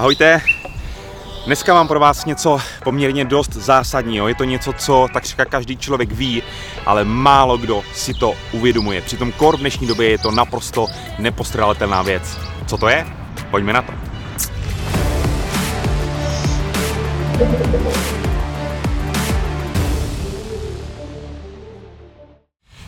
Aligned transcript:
Ahojte, 0.00 0.40
dneska 1.46 1.74
mám 1.74 1.88
pro 1.88 2.00
vás 2.00 2.24
něco 2.24 2.58
poměrně 2.84 3.24
dost 3.24 3.52
zásadního. 3.52 4.28
Je 4.28 4.34
to 4.34 4.44
něco, 4.44 4.72
co 4.72 5.08
takřka 5.12 5.44
každý 5.44 5.76
člověk 5.76 6.12
ví, 6.12 6.42
ale 6.86 7.04
málo 7.04 7.58
kdo 7.58 7.82
si 7.92 8.14
to 8.14 8.34
uvědomuje. 8.52 9.00
Přitom 9.00 9.32
kor 9.32 9.56
v 9.56 9.60
dnešní 9.60 9.86
době 9.86 10.10
je 10.10 10.18
to 10.18 10.30
naprosto 10.30 10.86
nepostradatelná 11.18 12.02
věc. 12.02 12.38
Co 12.66 12.78
to 12.78 12.88
je? 12.88 13.06
Pojďme 13.50 13.72
na 13.72 13.82
to. 13.82 13.92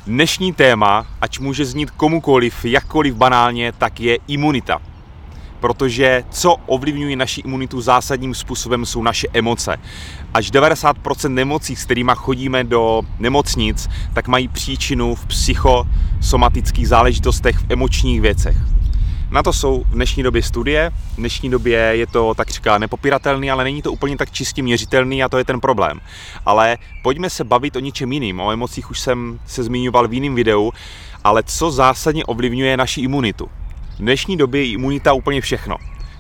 Dnešní 0.06 0.52
téma, 0.52 1.06
ať 1.20 1.38
může 1.38 1.64
znít 1.64 1.90
komukoliv, 1.90 2.64
jakkoliv 2.64 3.14
banálně, 3.14 3.72
tak 3.72 4.00
je 4.00 4.18
imunita 4.29 4.91
protože 5.62 6.25
co 6.30 6.57
ovlivňuje 6.66 7.16
naši 7.16 7.40
imunitu 7.40 7.80
zásadním 7.80 8.34
způsobem 8.34 8.86
jsou 8.86 9.02
naše 9.02 9.29
emoce. 9.32 9.76
Až 10.35 10.52
90% 10.52 11.29
nemocí, 11.29 11.76
s 11.76 11.85
kterými 11.85 12.12
chodíme 12.14 12.64
do 12.64 13.02
nemocnic, 13.18 13.88
tak 14.14 14.29
mají 14.29 14.48
příčinu 14.48 15.14
v 15.14 15.26
psychosomatických 15.26 16.88
záležitostech, 16.88 17.58
v 17.58 17.71
emočních 17.71 18.21
věcech. 18.21 18.57
Na 19.30 19.43
to 19.43 19.52
jsou 19.52 19.85
v 19.86 19.94
dnešní 19.94 20.22
době 20.22 20.43
studie. 20.43 20.90
V 21.14 21.16
dnešní 21.16 21.50
době 21.50 21.79
je 21.79 22.07
to 22.07 22.35
tak 22.35 22.50
říká 22.50 22.79
nepopiratelný, 22.79 23.50
ale 23.50 23.64
není 23.64 23.82
to 23.82 23.93
úplně 23.93 24.16
tak 24.16 24.30
čistě 24.30 24.63
měřitelný 24.63 25.22
a 25.22 25.29
to 25.29 25.38
je 25.38 25.44
ten 25.44 25.60
problém. 25.60 26.00
Ale 26.46 26.79
pojďme 27.02 27.30
se 27.30 27.44
bavit 27.44 27.76
o 27.76 27.80
něčem 27.80 28.13
jiným. 28.13 28.40
O 28.40 28.52
emocích 28.52 28.90
už 28.90 29.00
jsem 29.00 29.40
se 29.46 29.63
zmiňoval 29.63 30.08
v 30.08 30.13
jiném 30.13 30.35
videu, 30.35 30.72
ale 31.24 31.43
co 31.43 31.71
zásadně 31.71 32.24
ovlivňuje 32.24 32.77
naši 32.77 33.00
imunitu. 33.00 33.48
V 34.02 34.05
dnešní 34.05 34.36
době 34.36 34.64
je 34.64 34.72
imunita 34.72 35.12
úplně 35.12 35.41
všechno. 35.41 35.77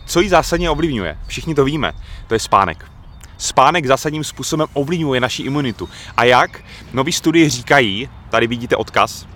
Co 0.06 0.20
ji 0.20 0.28
zásadně 0.28 0.70
ovlivňuje? 0.70 1.18
Všichni 1.26 1.54
to 1.54 1.64
víme. 1.64 1.92
To 2.26 2.34
je 2.34 2.38
spánek. 2.38 2.90
Spánek 3.38 3.86
zásadním 3.86 4.24
způsobem 4.24 4.66
ovlivňuje 4.72 5.20
naši 5.20 5.42
imunitu. 5.42 5.88
A 6.16 6.24
jak? 6.24 6.64
Nový 6.92 7.12
studie 7.12 7.50
říkají, 7.50 8.08
tady 8.30 8.46
vidíte 8.46 8.76
odkaz, 8.76 9.26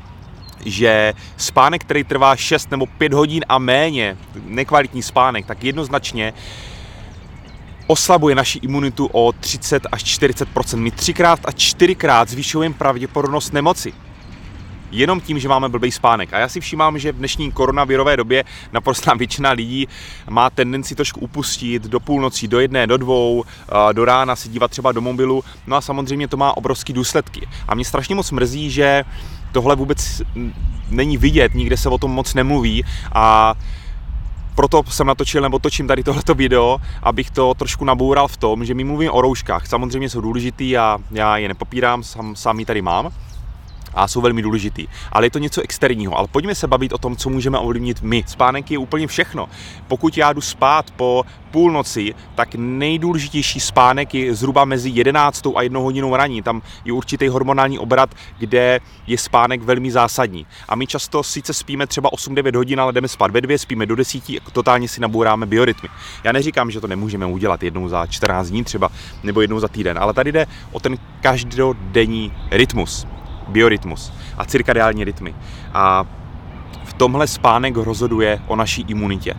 že 0.64 1.14
spánek, 1.36 1.84
který 1.84 2.04
trvá 2.04 2.36
6 2.36 2.70
nebo 2.70 2.86
5 2.86 3.12
hodin 3.12 3.44
a 3.48 3.58
méně, 3.58 4.16
nekvalitní 4.44 5.02
spánek, 5.02 5.46
tak 5.46 5.64
jednoznačně 5.64 6.32
oslabuje 7.86 8.34
naši 8.34 8.58
imunitu 8.58 9.06
o 9.12 9.32
30 9.32 9.82
až 9.92 10.04
40 10.04 10.48
My 10.74 10.90
třikrát 10.90 11.40
a 11.44 11.52
čtyřikrát 11.52 12.28
zvyšujeme 12.28 12.74
pravděpodobnost 12.74 13.52
nemoci 13.52 13.92
jenom 14.90 15.20
tím, 15.20 15.38
že 15.38 15.48
máme 15.48 15.68
blbý 15.68 15.92
spánek. 15.92 16.32
A 16.32 16.38
já 16.38 16.48
si 16.48 16.60
všímám, 16.60 16.98
že 16.98 17.12
v 17.12 17.16
dnešní 17.16 17.52
koronavirové 17.52 18.16
době 18.16 18.44
naprostá 18.72 19.14
většina 19.14 19.50
lidí 19.50 19.88
má 20.30 20.50
tendenci 20.50 20.94
trošku 20.94 21.20
upustit 21.20 21.82
do 21.82 22.00
půlnocí, 22.00 22.48
do 22.48 22.60
jedné, 22.60 22.86
do 22.86 22.96
dvou, 22.96 23.44
do 23.92 24.04
rána 24.04 24.36
si 24.36 24.48
dívat 24.48 24.70
třeba 24.70 24.92
do 24.92 25.00
mobilu. 25.00 25.44
No 25.66 25.76
a 25.76 25.80
samozřejmě 25.80 26.28
to 26.28 26.36
má 26.36 26.56
obrovské 26.56 26.92
důsledky. 26.92 27.48
A 27.68 27.74
mě 27.74 27.84
strašně 27.84 28.14
moc 28.14 28.30
mrzí, 28.30 28.70
že 28.70 29.04
tohle 29.52 29.76
vůbec 29.76 30.22
není 30.90 31.16
vidět, 31.16 31.54
nikde 31.54 31.76
se 31.76 31.88
o 31.88 31.98
tom 31.98 32.10
moc 32.10 32.34
nemluví 32.34 32.84
a 33.12 33.54
proto 34.54 34.82
jsem 34.88 35.06
natočil 35.06 35.42
nebo 35.42 35.58
točím 35.58 35.86
tady 35.86 36.04
tohleto 36.04 36.34
video, 36.34 36.78
abych 37.02 37.30
to 37.30 37.54
trošku 37.54 37.84
naboural 37.84 38.28
v 38.28 38.36
tom, 38.36 38.64
že 38.64 38.74
my 38.74 38.84
mluvím 38.84 39.10
o 39.12 39.20
rouškách. 39.20 39.66
Samozřejmě 39.66 40.10
jsou 40.10 40.20
důležitý 40.20 40.78
a 40.78 40.98
já 41.10 41.36
je 41.36 41.48
nepopírám, 41.48 42.02
sám, 42.02 42.36
sám 42.36 42.58
ji 42.58 42.64
tady 42.64 42.82
mám 42.82 43.10
a 43.96 44.08
jsou 44.08 44.20
velmi 44.20 44.42
důležitý. 44.42 44.86
Ale 45.12 45.26
je 45.26 45.30
to 45.30 45.38
něco 45.38 45.62
externího. 45.62 46.18
Ale 46.18 46.28
pojďme 46.28 46.54
se 46.54 46.66
bavit 46.66 46.92
o 46.92 46.98
tom, 46.98 47.16
co 47.16 47.30
můžeme 47.30 47.58
ovlivnit 47.58 48.02
my. 48.02 48.24
Spánek 48.26 48.70
je 48.70 48.78
úplně 48.78 49.06
všechno. 49.06 49.48
Pokud 49.88 50.18
já 50.18 50.32
jdu 50.32 50.40
spát 50.40 50.90
po 50.90 51.24
půlnoci, 51.50 52.14
tak 52.34 52.54
nejdůležitější 52.54 53.60
spánek 53.60 54.14
je 54.14 54.34
zhruba 54.34 54.64
mezi 54.64 54.90
11 54.90 55.46
a 55.56 55.62
1 55.62 55.80
hodinou 55.80 56.16
raní. 56.16 56.42
Tam 56.42 56.62
je 56.84 56.92
určitý 56.92 57.28
hormonální 57.28 57.78
obrat, 57.78 58.10
kde 58.38 58.80
je 59.06 59.18
spánek 59.18 59.62
velmi 59.62 59.90
zásadní. 59.90 60.46
A 60.68 60.76
my 60.76 60.86
často 60.86 61.22
sice 61.22 61.54
spíme 61.54 61.86
třeba 61.86 62.10
8-9 62.10 62.56
hodin, 62.56 62.80
ale 62.80 62.92
jdeme 62.92 63.08
spát 63.08 63.30
ve 63.30 63.40
dvě, 63.40 63.58
spíme 63.58 63.86
do 63.86 63.96
desíti, 63.96 64.40
totálně 64.52 64.88
si 64.88 65.00
nabouráme 65.00 65.46
biorytmy. 65.46 65.88
Já 66.24 66.32
neříkám, 66.32 66.70
že 66.70 66.80
to 66.80 66.86
nemůžeme 66.86 67.26
udělat 67.26 67.62
jednou 67.62 67.88
za 67.88 68.06
14 68.06 68.48
dní 68.48 68.64
třeba, 68.64 68.88
nebo 69.22 69.40
jednou 69.40 69.60
za 69.60 69.68
týden, 69.68 69.98
ale 69.98 70.12
tady 70.12 70.32
jde 70.32 70.46
o 70.72 70.80
ten 70.80 70.98
každodenní 71.20 72.32
rytmus 72.50 73.06
biorytmus 73.48 74.12
a 74.38 74.44
cirkadiální 74.44 75.04
rytmy. 75.04 75.34
A 75.74 76.04
v 76.84 76.92
tomhle 76.92 77.26
spánek 77.26 77.76
rozhoduje 77.76 78.40
o 78.46 78.56
naší 78.56 78.84
imunitě. 78.88 79.34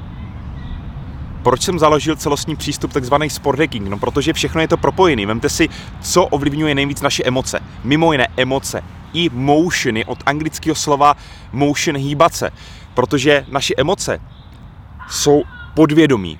Proč 1.43 1.61
jsem 1.61 1.79
založil 1.79 2.15
celostní 2.15 2.55
přístup 2.55 2.93
takzvaný 2.93 3.29
sport 3.29 3.59
hacking? 3.59 3.87
No 3.87 3.97
protože 3.97 4.33
všechno 4.33 4.61
je 4.61 4.67
to 4.67 4.77
propojené. 4.77 5.25
Vemte 5.25 5.49
si, 5.49 5.69
co 6.01 6.25
ovlivňuje 6.25 6.75
nejvíc 6.75 7.01
naše 7.01 7.23
emoce. 7.23 7.59
Mimo 7.83 8.11
jiné 8.11 8.27
emoce. 8.37 8.81
I 9.13 9.29
motiony 9.33 10.05
od 10.05 10.23
anglického 10.25 10.75
slova 10.75 11.15
motion 11.51 11.97
hýbat 11.97 12.33
se. 12.33 12.49
Protože 12.93 13.45
naše 13.51 13.73
emoce 13.77 14.19
jsou 15.09 15.43
podvědomí. 15.73 16.39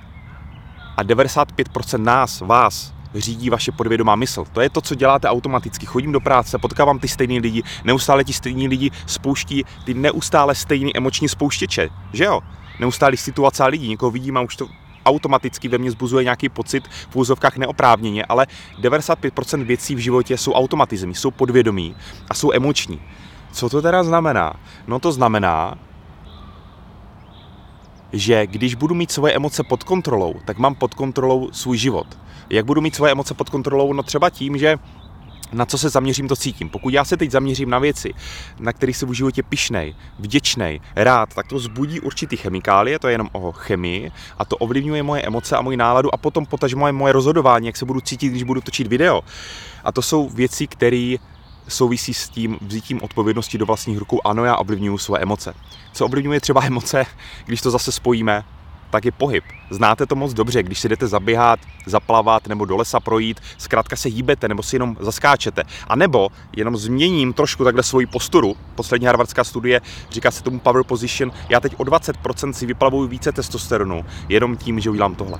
A 0.96 1.02
95% 1.04 2.02
nás, 2.02 2.40
vás, 2.40 2.94
řídí 3.14 3.50
vaše 3.50 3.72
podvědomá 3.72 4.16
mysl. 4.16 4.44
To 4.52 4.60
je 4.60 4.70
to, 4.70 4.80
co 4.80 4.94
děláte 4.94 5.28
automaticky. 5.28 5.86
Chodím 5.86 6.12
do 6.12 6.20
práce, 6.20 6.58
potkávám 6.58 6.98
ty 6.98 7.08
stejné 7.08 7.40
lidi, 7.40 7.62
neustále 7.84 8.24
ti 8.24 8.32
stejní 8.32 8.68
lidi 8.68 8.90
spouští 9.06 9.64
ty 9.84 9.94
neustále 9.94 10.54
stejné 10.54 10.90
emoční 10.94 11.28
spouštěče, 11.28 11.88
že 12.12 12.24
jo? 12.24 12.40
Neustále 12.80 13.16
situace 13.16 13.66
lidí, 13.66 13.88
někoho 13.88 14.10
vidím 14.10 14.36
a 14.36 14.40
už 14.40 14.56
to 14.56 14.66
automaticky 15.06 15.68
ve 15.68 15.78
mně 15.78 15.90
zbuzuje 15.90 16.24
nějaký 16.24 16.48
pocit 16.48 16.88
v 17.10 17.16
úzovkách 17.16 17.56
neoprávněně, 17.56 18.24
ale 18.24 18.46
95% 18.82 19.64
věcí 19.64 19.94
v 19.94 19.98
životě 19.98 20.36
jsou 20.36 20.52
automatizmy, 20.52 21.14
jsou 21.14 21.30
podvědomí 21.30 21.96
a 22.30 22.34
jsou 22.34 22.52
emoční. 22.52 23.00
Co 23.52 23.68
to 23.68 23.82
teda 23.82 24.04
znamená? 24.04 24.52
No 24.86 24.98
to 24.98 25.12
znamená, 25.12 25.78
že 28.12 28.46
když 28.46 28.74
budu 28.74 28.94
mít 28.94 29.12
svoje 29.12 29.32
emoce 29.32 29.62
pod 29.62 29.84
kontrolou, 29.84 30.34
tak 30.44 30.58
mám 30.58 30.74
pod 30.74 30.94
kontrolou 30.94 31.48
svůj 31.52 31.78
život. 31.78 32.06
Jak 32.50 32.64
budu 32.64 32.80
mít 32.80 32.94
svoje 32.94 33.12
emoce 33.12 33.34
pod 33.34 33.50
kontrolou? 33.50 33.92
No 33.92 34.02
třeba 34.02 34.30
tím, 34.30 34.58
že 34.58 34.78
na 35.52 35.64
co 35.64 35.78
se 35.78 35.88
zaměřím, 35.88 36.28
to 36.28 36.36
cítím. 36.36 36.68
Pokud 36.68 36.94
já 36.94 37.04
se 37.04 37.16
teď 37.16 37.30
zaměřím 37.30 37.70
na 37.70 37.78
věci, 37.78 38.14
na 38.58 38.72
kterých 38.72 38.96
se 38.96 39.06
v 39.06 39.12
životě 39.12 39.42
pišnej, 39.42 39.94
vděčnej, 40.18 40.80
rád, 40.96 41.34
tak 41.34 41.46
to 41.46 41.58
zbudí 41.58 42.00
určitý 42.00 42.36
chemikálie, 42.36 42.98
to 42.98 43.08
je 43.08 43.14
jenom 43.14 43.28
o 43.32 43.52
chemii 43.52 44.12
a 44.38 44.44
to 44.44 44.56
ovlivňuje 44.56 45.02
moje 45.02 45.22
emoce 45.22 45.56
a 45.56 45.60
moji 45.60 45.76
náladu 45.76 46.14
a 46.14 46.16
potom 46.16 46.46
potažmo 46.46 46.92
moje 46.92 47.12
rozhodování, 47.12 47.66
jak 47.66 47.76
se 47.76 47.84
budu 47.84 48.00
cítit, 48.00 48.28
když 48.28 48.42
budu 48.42 48.60
točit 48.60 48.86
video. 48.86 49.20
A 49.84 49.92
to 49.92 50.02
jsou 50.02 50.28
věci, 50.28 50.66
které 50.66 51.16
souvisí 51.68 52.14
s 52.14 52.28
tím 52.28 52.58
vzítím 52.60 53.02
odpovědnosti 53.02 53.58
do 53.58 53.66
vlastních 53.66 53.98
rukou. 53.98 54.20
Ano, 54.24 54.44
já 54.44 54.56
ovlivňuju 54.56 54.98
své 54.98 55.18
emoce. 55.18 55.54
Co 55.92 56.04
ovlivňuje 56.04 56.40
třeba 56.40 56.64
emoce, 56.64 57.04
když 57.46 57.60
to 57.60 57.70
zase 57.70 57.92
spojíme, 57.92 58.44
tak 58.90 59.04
je 59.04 59.12
pohyb. 59.12 59.44
Znáte 59.70 60.06
to 60.06 60.16
moc 60.16 60.32
dobře, 60.34 60.62
když 60.62 60.80
si 60.80 60.88
jdete 60.88 61.06
zaběhat, 61.06 61.60
zaplavat 61.86 62.46
nebo 62.46 62.64
do 62.64 62.76
lesa 62.76 63.00
projít, 63.00 63.40
zkrátka 63.58 63.96
se 63.96 64.08
hýbete 64.08 64.48
nebo 64.48 64.62
si 64.62 64.76
jenom 64.76 64.96
zaskáčete. 65.00 65.62
A 65.88 65.96
nebo 65.96 66.28
jenom 66.56 66.76
změním 66.76 67.32
trošku 67.32 67.64
takhle 67.64 67.82
svoji 67.82 68.06
posturu. 68.06 68.56
Poslední 68.74 69.06
harvardská 69.06 69.44
studie 69.44 69.80
říká 70.10 70.30
se 70.30 70.42
tomu 70.42 70.58
power 70.58 70.84
position. 70.84 71.32
Já 71.48 71.60
teď 71.60 71.74
o 71.76 71.82
20% 71.82 72.52
si 72.52 72.66
vyplavuju 72.66 73.08
více 73.08 73.32
testosteronu, 73.32 74.04
jenom 74.28 74.56
tím, 74.56 74.80
že 74.80 74.90
udělám 74.90 75.14
tohle. 75.14 75.38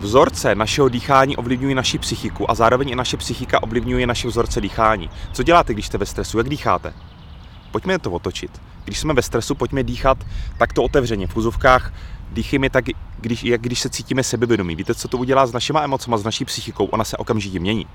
Vzorce 0.00 0.54
našeho 0.54 0.88
dýchání 0.88 1.36
ovlivňují 1.36 1.74
naši 1.74 1.98
psychiku 1.98 2.50
a 2.50 2.54
zároveň 2.54 2.88
i 2.88 2.94
naše 2.94 3.16
psychika 3.16 3.62
ovlivňuje 3.62 4.06
naše 4.06 4.28
vzorce 4.28 4.60
dýchání. 4.60 5.10
Co 5.32 5.42
děláte, 5.42 5.72
když 5.74 5.86
jste 5.86 5.98
ve 5.98 6.06
stresu? 6.06 6.38
Jak 6.38 6.48
dýcháte? 6.48 6.92
Pojďme 7.70 7.98
to 7.98 8.10
otočit. 8.10 8.60
Když 8.84 8.98
jsme 8.98 9.14
ve 9.14 9.22
stresu, 9.22 9.54
pojďme 9.54 9.82
dýchat 9.82 10.18
takto 10.58 10.82
otevřeně. 10.82 11.26
V 11.26 11.36
úzovkách 11.36 11.92
dýchejme 12.32 12.70
tak, 12.70 12.84
když, 13.18 13.44
jak 13.44 13.60
když 13.60 13.80
se 13.80 13.88
cítíme 13.88 14.22
sebevědomí. 14.22 14.76
Víte, 14.76 14.94
co 14.94 15.08
to 15.08 15.18
udělá 15.18 15.46
s 15.46 15.52
našima 15.52 15.82
emocemi, 15.82 16.18
s 16.18 16.24
naší 16.24 16.44
psychikou? 16.44 16.84
Ona 16.84 17.04
se 17.04 17.16
okamžitě 17.16 17.60
mění. 17.60 17.86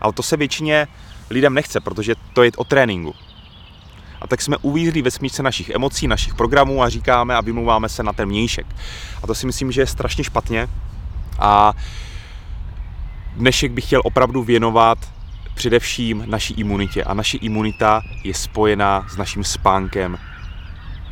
Ale 0.00 0.12
to 0.12 0.22
se 0.22 0.36
většině 0.36 0.88
lidem 1.30 1.54
nechce, 1.54 1.80
protože 1.80 2.14
to 2.32 2.42
je 2.42 2.50
o 2.56 2.64
tréninku. 2.64 3.14
A 4.20 4.26
tak 4.26 4.42
jsme 4.42 4.56
uvízli 4.56 5.02
ve 5.02 5.10
smíčce 5.10 5.42
našich 5.42 5.70
emocí, 5.70 6.08
našich 6.08 6.34
programů 6.34 6.82
a 6.82 6.88
říkáme 6.88 7.36
a 7.36 7.40
vymlouváme 7.40 7.88
se 7.88 8.02
na 8.02 8.12
ten 8.12 8.28
mějšek. 8.28 8.66
A 9.22 9.26
to 9.26 9.34
si 9.34 9.46
myslím, 9.46 9.72
že 9.72 9.80
je 9.80 9.86
strašně 9.86 10.24
špatně. 10.24 10.68
A 11.38 11.72
dnešek 13.36 13.72
bych 13.72 13.84
chtěl 13.84 14.00
opravdu 14.04 14.42
věnovat 14.42 14.98
především 15.54 16.24
naší 16.26 16.54
imunitě. 16.54 17.04
A 17.04 17.14
naše 17.14 17.38
imunita 17.38 18.02
je 18.24 18.34
spojená 18.34 19.06
s 19.08 19.16
naším 19.16 19.44
spánkem 19.44 20.18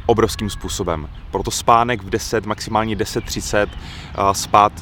obrovským 0.07 0.51
způsobem. 0.51 1.09
Proto 1.31 1.51
spánek 1.51 2.03
v 2.03 2.11
10, 2.11 2.47
maximálně 2.47 2.97
10.30, 2.97 3.67
spát 4.33 4.73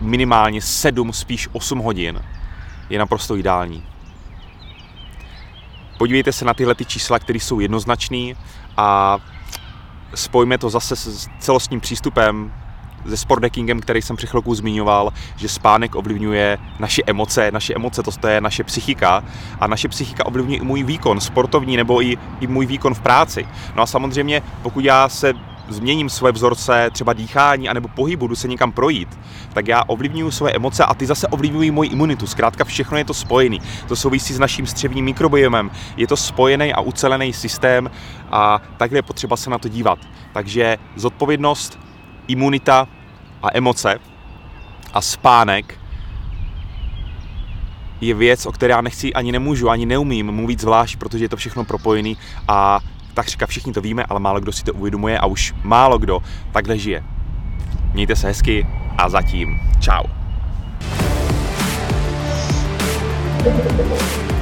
minimálně 0.00 0.62
7, 0.62 1.12
spíš 1.12 1.48
8 1.52 1.78
hodin 1.78 2.22
je 2.90 2.98
naprosto 2.98 3.36
ideální. 3.36 3.82
Podívejte 6.02 6.32
se 6.32 6.44
na 6.44 6.54
tyhle 6.54 6.74
ty 6.74 6.84
čísla, 6.84 7.18
které 7.18 7.38
jsou 7.38 7.60
jednoznačné 7.60 8.34
a 8.76 9.18
spojíme 10.14 10.58
to 10.58 10.70
zase 10.70 10.96
s 10.96 11.28
celostním 11.38 11.80
přístupem, 11.80 12.52
se 13.08 13.16
sportdeckingem, 13.16 13.80
který 13.80 14.02
jsem 14.02 14.16
před 14.16 14.30
chvilkou 14.30 14.54
zmiňoval, 14.54 15.12
že 15.36 15.48
spánek 15.48 15.94
ovlivňuje 15.94 16.58
naše 16.78 17.02
emoce, 17.06 17.50
naše 17.50 17.74
emoce, 17.74 18.02
to, 18.02 18.10
to 18.10 18.26
je 18.28 18.40
naše 18.40 18.64
psychika 18.64 19.24
a 19.60 19.66
naše 19.66 19.88
psychika 19.88 20.26
ovlivňuje 20.26 20.58
i 20.58 20.64
můj 20.64 20.82
výkon 20.82 21.20
sportovní 21.20 21.76
nebo 21.76 22.02
i, 22.02 22.16
i 22.40 22.46
můj 22.46 22.66
výkon 22.66 22.94
v 22.94 23.00
práci. 23.00 23.46
No 23.74 23.82
a 23.82 23.86
samozřejmě, 23.86 24.42
pokud 24.62 24.84
já 24.84 25.08
se 25.08 25.34
změním 25.68 26.10
svoje 26.10 26.32
vzorce, 26.32 26.90
třeba 26.92 27.12
dýchání 27.12 27.68
anebo 27.68 27.88
pohybu, 27.88 28.26
jdu 28.26 28.36
se 28.36 28.48
někam 28.48 28.72
projít, 28.72 29.18
tak 29.52 29.68
já 29.68 29.82
ovlivňuji 29.86 30.30
svoje 30.32 30.52
emoce 30.52 30.84
a 30.84 30.94
ty 30.94 31.06
zase 31.06 31.28
ovlivňují 31.28 31.70
moji 31.70 31.90
imunitu. 31.90 32.26
Zkrátka 32.26 32.64
všechno 32.64 32.98
je 32.98 33.04
to 33.04 33.14
spojené. 33.14 33.56
To 33.88 33.96
souvisí 33.96 34.34
s 34.34 34.38
naším 34.38 34.66
střevním 34.66 35.04
mikrobiomem. 35.04 35.70
Je 35.96 36.06
to 36.06 36.16
spojený 36.16 36.72
a 36.72 36.80
ucelený 36.80 37.32
systém 37.32 37.90
a 38.30 38.60
takhle 38.76 38.98
je 38.98 39.02
potřeba 39.02 39.36
se 39.36 39.50
na 39.50 39.58
to 39.58 39.68
dívat. 39.68 39.98
Takže 40.32 40.76
zodpovědnost, 40.96 41.78
imunita 42.28 42.88
a 43.42 43.48
emoce 43.54 44.00
a 44.94 45.00
spánek 45.00 45.78
je 48.00 48.14
věc, 48.14 48.46
o 48.46 48.52
které 48.52 48.72
já 48.72 48.80
nechci 48.80 49.14
ani 49.14 49.32
nemůžu, 49.32 49.70
ani 49.70 49.86
neumím 49.86 50.32
mluvit 50.32 50.60
zvlášť, 50.60 50.96
protože 50.98 51.24
je 51.24 51.28
to 51.28 51.36
všechno 51.36 51.64
propojený 51.64 52.16
a 52.48 52.80
takřka 53.14 53.46
všichni 53.46 53.72
to 53.72 53.80
víme, 53.80 54.04
ale 54.04 54.20
málo 54.20 54.40
kdo 54.40 54.52
si 54.52 54.64
to 54.64 54.72
uvědomuje 54.72 55.18
a 55.18 55.26
už 55.26 55.54
málo 55.62 55.98
kdo 55.98 56.22
takhle 56.52 56.78
žije. 56.78 57.04
Mějte 57.94 58.16
se 58.16 58.26
hezky 58.26 58.66
a 58.98 59.08
zatím 59.08 59.60
čau. 59.80 60.04
thank 63.42 64.30
you 64.30 64.41